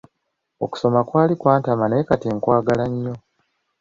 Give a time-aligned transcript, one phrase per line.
[0.65, 3.15] Okusoma kwali kwantama naye kati nkwagala nnyo.